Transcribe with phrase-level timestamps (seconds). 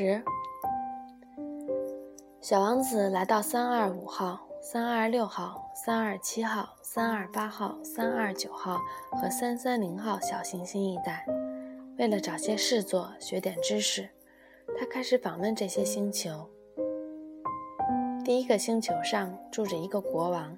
[0.00, 0.22] 十，
[2.40, 8.80] 小王子来到三二五号、三二六号、三二七号、三二八号、三二九号
[9.10, 11.26] 和三三零号小行星一带，
[11.98, 14.08] 为了找些事做、学点知识，
[14.78, 16.48] 他开始访问这些星球。
[18.24, 20.56] 第一个星球上住着一个国王，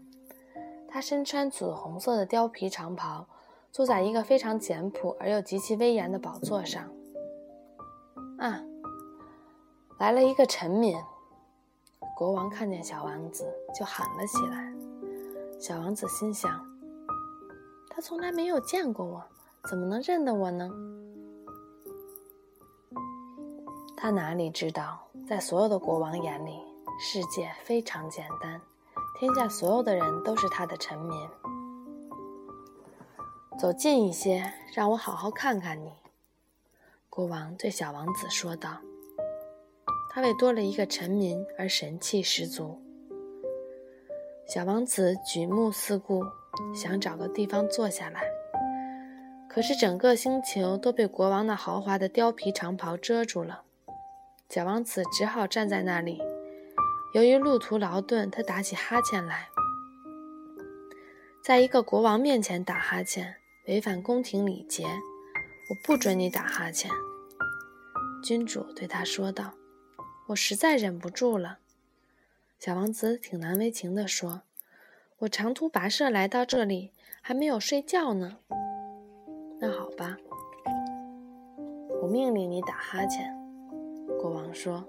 [0.88, 3.26] 他身穿紫红色的貂皮长袍，
[3.72, 6.88] 坐在一个非常简朴而又极其威严的宝座上。
[8.38, 8.62] 啊，
[10.02, 10.98] 来了一个臣民。
[12.16, 14.74] 国王看见小王子，就喊了起来。
[15.60, 16.60] 小王子心想：
[17.88, 19.22] 他从来没有见过我，
[19.70, 20.68] 怎么能认得我呢？
[23.96, 26.58] 他哪里知道，在所有的国王眼里，
[26.98, 28.60] 世界非常简单，
[29.20, 31.28] 天下所有的人都是他的臣民。
[33.56, 35.92] 走近一些，让我好好看看你。
[37.08, 38.78] 国王对小王子说道
[40.14, 42.78] ：“他为多了一个臣民而神气十足。”
[44.46, 46.22] 小王子举目四顾，
[46.74, 48.22] 想找个地方坐下来，
[49.48, 53.62] 可是整个星球都被国王那豪华的貂皮长袍遮住了。
[54.50, 56.20] 小王子只好站在那里。
[57.14, 59.48] 由于路途劳顿，他打起哈欠来。
[61.42, 63.34] 在一个国王面前打哈欠，
[63.68, 64.84] 违反宫廷礼节。
[64.84, 66.90] 我不准你打哈欠，
[68.22, 69.54] 君主对他说道。
[70.28, 71.58] 我实在忍不住了。
[72.58, 74.42] 小王子挺难为情地说
[75.18, 78.38] ：“我长途跋涉来到这里，还没有睡觉呢。”
[79.58, 80.16] 那好吧，
[82.00, 83.32] 我命令你打哈欠。”
[84.20, 84.84] 国王说。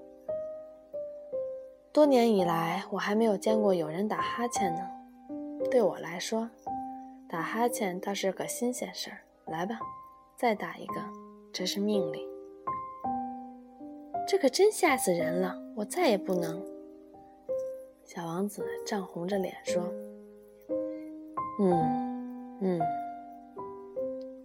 [1.91, 4.81] “多年以来，我还没有见过有人打哈欠呢。
[5.69, 6.49] 对我来说，
[7.27, 9.17] 打哈欠倒是个新鲜事儿。
[9.45, 9.79] 来吧。”
[10.35, 10.95] 再打一个，
[11.53, 12.32] 这是命令。
[14.25, 15.55] 这可真吓死人了！
[15.75, 16.65] 我再也不能。
[18.03, 19.83] 小王子涨红着脸说
[21.59, 22.81] ：“嗯，嗯。”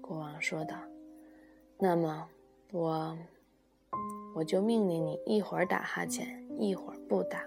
[0.02, 0.76] 国王说道
[1.78, 2.28] ：“那么，
[2.72, 3.16] 我
[4.34, 7.40] 我就命令你一会儿打哈欠，一会儿不打。”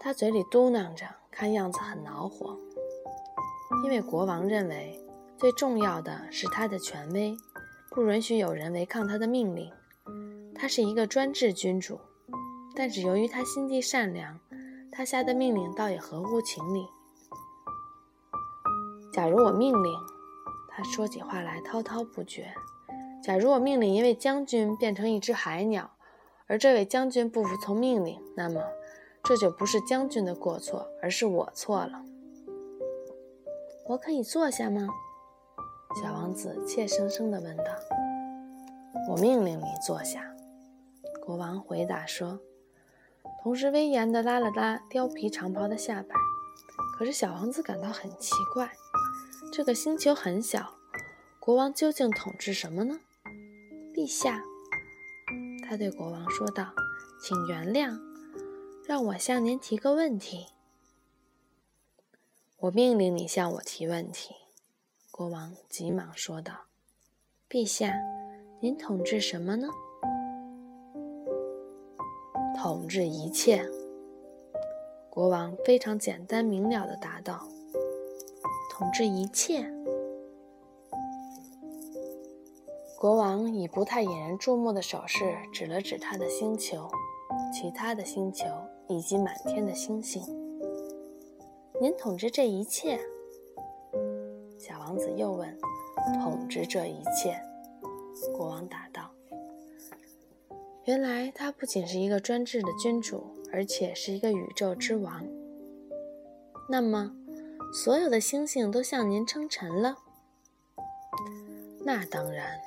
[0.00, 2.56] 他嘴里嘟囔着，看样子很恼火，
[3.84, 4.98] 因为国王认为。
[5.36, 7.34] 最重要的是他的权威，
[7.90, 9.68] 不允许有人违抗他的命令。
[10.54, 11.98] 他是一个专制君主，
[12.76, 14.38] 但是由于他心地善良，
[14.92, 16.86] 他下的命令倒也合乎情理。
[19.12, 19.92] 假如我命令，
[20.70, 22.54] 他说起话来滔滔不绝。
[23.22, 25.90] 假如我命令一位将军变成一只海鸟，
[26.46, 28.62] 而这位将军不服从命令，那么
[29.24, 32.04] 这就不是将军的过错，而是我错了。
[33.88, 34.88] 我可以坐下吗？
[35.96, 37.64] 小王子怯生生地问道
[39.10, 40.34] ：“我命令你坐下。”
[41.20, 42.38] 国王回答说，
[43.42, 46.14] 同时威严地拉了拉貂皮长袍的下摆。
[46.96, 48.70] 可是小王子感到很奇怪：
[49.52, 50.74] 这个星球很小，
[51.40, 53.00] 国王究竟统治什么呢？
[53.94, 54.42] 陛下，
[55.68, 56.72] 他对国王说道
[57.20, 57.98] ：“请原谅，
[58.86, 60.46] 让我向您提个问题。
[62.58, 64.34] 我命令你向我提问题。”
[65.20, 66.54] 国王急忙说道
[67.46, 67.92] ：“陛下，
[68.58, 69.68] 您统治什么呢
[72.56, 73.62] ？”“统治一切。”
[75.12, 77.46] 国王非常简单明了地答道。
[78.72, 79.70] “统治一切。”
[82.98, 86.88] 国王以不太引人注目的手势指了指他的星球、
[87.52, 88.46] 其他的星球
[88.88, 90.22] 以及满天的星星。
[91.78, 92.98] “您统治这一切？”
[94.60, 95.58] 小王子又问
[96.20, 97.34] ：“统治这一切？”
[98.36, 99.10] 国王答道
[100.84, 105.24] ：“原来他不仅是一个专制的君主，而且是一个宇宙之王。
[106.68, 107.10] 那么，
[107.72, 109.96] 所有的星星都向您称臣了
[111.82, 112.60] ？”“那当然。”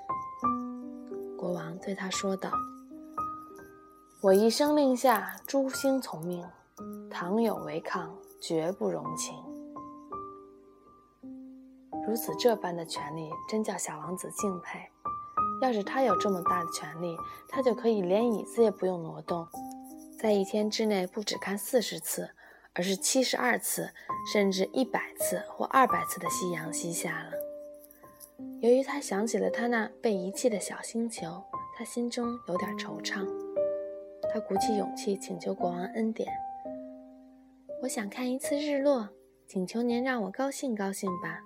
[1.38, 2.52] 国王对他说道
[4.24, 6.44] ：“我一声令下，诸星从命；
[7.12, 9.36] 倘有违抗，绝不容情。”
[12.06, 14.80] 如此这般的权利，真叫小王子敬佩。
[15.62, 17.16] 要是他有这么大的权利，
[17.48, 19.48] 他就可以连椅子也不用挪动，
[20.20, 22.30] 在一天之内不只看四十次，
[22.74, 23.90] 而是七十二次，
[24.34, 27.32] 甚至一百次或二百次的夕阳西下了。
[28.60, 31.42] 由于他想起了他那被遗弃的小星球，
[31.78, 33.26] 他心中有点惆怅。
[34.34, 36.28] 他鼓起勇气请求国王恩典
[37.84, 39.08] ：“我想看一次日落，
[39.48, 41.40] 请求您让我高兴高兴吧。”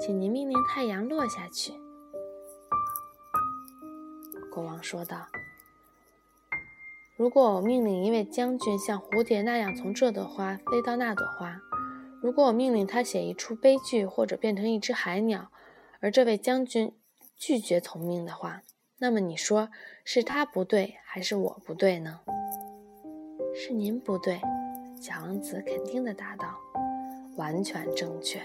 [0.00, 1.72] 请您命令太阳落下去。
[4.52, 5.26] 国王说道
[7.16, 11.60] ：“如果我命令一位将军像蝴蝶那样从这朵花飞到那朵花，
[12.20, 15.50] 如果我命令他写一出悲剧或者变成一只海鸟，
[16.00, 16.92] 而这位将军
[17.36, 18.62] 拒绝从命的话，
[18.98, 19.68] 那么你说
[20.04, 22.20] 是他不对还是我不对呢
[23.54, 24.40] ？”“是您不对。”
[25.00, 26.56] 小王子肯定地答道
[27.36, 28.42] ，“完全正确。”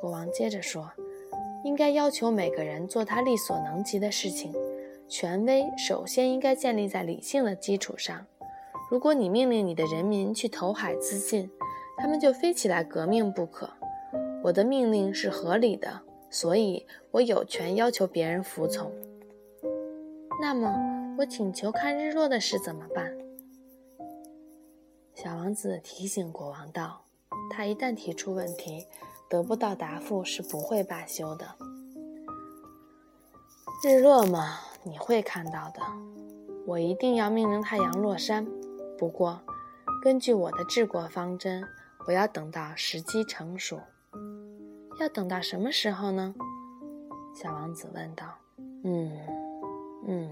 [0.00, 0.90] 国王接着说。
[1.64, 4.54] 应该要求每个人做他力所能及的事情。
[5.08, 8.24] 权威首先应该建立在理性的基础上。
[8.88, 11.50] 如果你命令你的人民去投海自尽，
[11.96, 13.68] 他们就非起来革命不可。
[14.44, 18.92] 我的命令是合理的，所以我有权要求别人服从。
[20.40, 23.12] 那么，我请求看日落的事怎么办？
[25.14, 27.02] 小王子提醒国王道
[27.50, 28.86] ：“他一旦提出问题。”
[29.28, 31.54] 得不到答复是不会罢休的。
[33.84, 35.80] 日落嘛，你会看到的。
[36.66, 38.46] 我一定要命令太阳落山。
[38.98, 39.40] 不过，
[40.02, 41.62] 根据我的治国方针，
[42.06, 43.80] 我要等到时机成熟。
[44.98, 46.34] 要等到什么时候呢？
[47.34, 48.26] 小王子问道。
[48.82, 49.12] 嗯，
[50.06, 50.30] 嗯。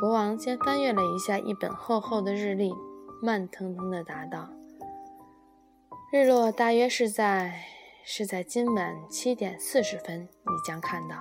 [0.00, 2.74] 国王先翻阅了一下一本厚厚的日历，
[3.22, 4.50] 慢腾腾地答道。
[6.12, 7.64] 日落大约是在
[8.04, 11.16] 是在今晚七点四十分，你将看到。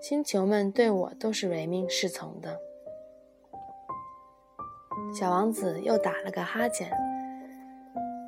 [0.00, 2.60] 星球们对我都是唯命是从的。
[5.12, 6.88] 小王子又打了个哈欠，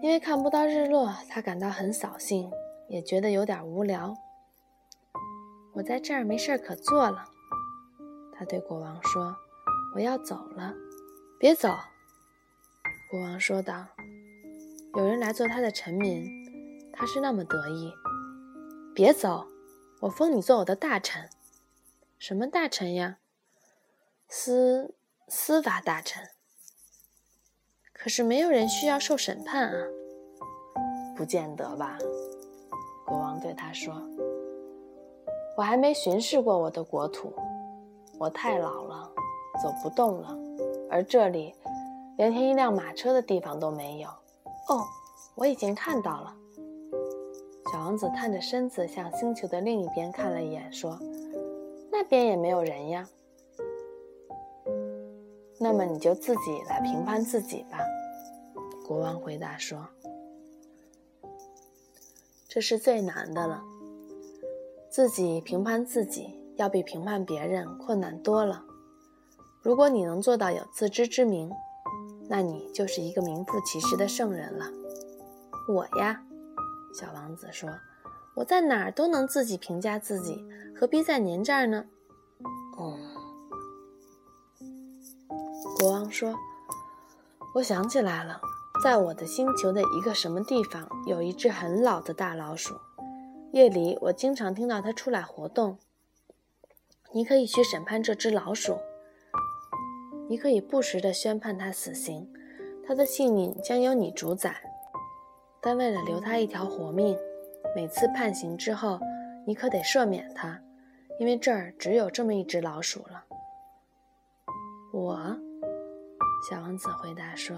[0.02, 2.50] 因为看不到日落，他感到很扫兴，
[2.88, 4.16] 也觉得有点无聊。
[5.74, 7.24] 我在这儿没事可做了，
[8.36, 9.36] 他对国王说
[9.94, 10.74] ：“我要走了。”
[11.38, 11.68] 别走，
[13.12, 13.86] 国王说道。
[14.94, 16.30] 有人来做他的臣民，
[16.92, 17.90] 他是那么得意。
[18.94, 19.46] 别走，
[20.00, 21.30] 我封你做我的大臣。
[22.18, 23.16] 什么大臣呀？
[24.28, 24.94] 司
[25.28, 26.28] 司法大臣。
[27.94, 29.86] 可是没有人需要受审判啊。
[31.16, 31.96] 不见得吧？
[33.06, 33.94] 国王对他说
[35.56, 37.32] ：“我还没巡视过我的国土，
[38.18, 39.10] 我太老了，
[39.62, 40.36] 走不动了，
[40.90, 41.54] 而这里
[42.18, 44.10] 连停一辆马车的地方都没有。”
[44.68, 44.86] 哦，
[45.34, 46.34] 我已经看到了。
[47.72, 50.98] 小王子探着身子向星球的另一边看了一眼，说
[51.90, 53.08] ：“那边也没有人呀。”
[55.58, 57.78] 那么你就自己来评判自己吧。”
[58.86, 59.88] 国王回答说
[62.46, 63.62] ：“这是最难的了。
[64.90, 68.62] 自己评判自己，要比评判别人困难多了。
[69.62, 71.50] 如果你能做到有自知之明。”
[72.32, 74.64] 那你就是一个名副其实的圣人了。
[75.68, 76.22] 我呀，
[76.98, 77.68] 小王子说
[78.34, 80.42] ：“我在哪儿都能自己评价自己，
[80.74, 81.84] 何必在您这儿呢？”
[82.78, 82.96] 哦，
[85.78, 86.34] 国王说
[87.56, 88.40] ：“我想起来了，
[88.82, 92.74] 在我的星球的一个什么地方，有一只很老的大老鼠。
[93.52, 95.76] 夜里我经常听到它出来活动。
[97.12, 98.78] 你可以去审判这只老鼠。”
[100.32, 102.26] 你可以不时地宣判他死刑，
[102.86, 104.62] 他的性命将由你主宰。
[105.60, 107.14] 但为了留他一条活命，
[107.76, 108.98] 每次判刑之后，
[109.46, 110.58] 你可得赦免他，
[111.20, 113.22] 因为这儿只有这么一只老鼠了。
[114.94, 115.36] 我，
[116.48, 117.54] 小王子回答说：“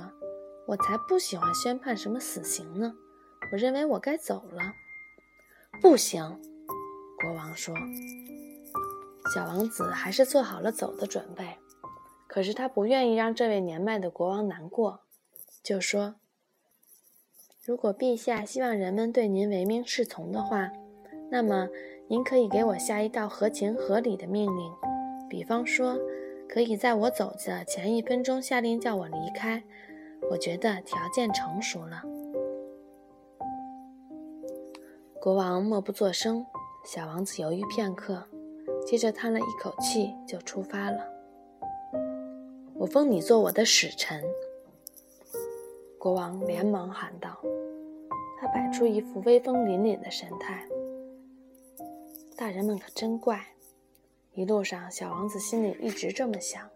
[0.67, 2.93] 我才不喜欢宣判什么死刑呢。
[3.53, 4.61] 我认为我该走了。”
[5.81, 6.21] 不行，
[7.23, 7.73] 国王说。
[9.33, 11.57] 小王子还是做好了走的准备。
[12.35, 15.03] 可是他不愿意让这位年迈的国王难过，
[15.63, 16.17] 就说
[17.63, 20.73] ：“如果陛下希望人们对您唯命是从的话，
[21.31, 21.69] 那么
[22.09, 24.73] 您可以给我下一道合情合理的命令，
[25.31, 25.97] 比方说，
[26.49, 29.63] 可以在我走的前一分钟下令叫我离开。
[30.29, 32.03] 我觉得条件成熟了。”
[35.23, 36.45] 国王默不作声，
[36.85, 38.27] 小王子犹豫片刻，
[38.85, 41.14] 接着叹了一口气，就出发了。
[42.75, 44.23] 我封你做我的使臣。”
[45.99, 47.41] 国王连忙喊道，
[48.39, 50.67] 他摆出一副威风凛凛的神态。
[52.37, 53.41] 大人们可真怪！
[54.33, 56.69] 一路上，小王子心里一直这么想。